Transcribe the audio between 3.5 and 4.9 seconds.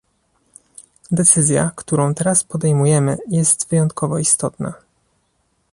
wyjątkowo istotna